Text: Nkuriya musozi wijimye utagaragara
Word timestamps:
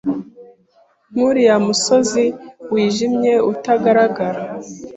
Nkuriya 1.11 1.55
musozi 1.65 2.25
wijimye 2.71 3.33
utagaragara 3.51 4.41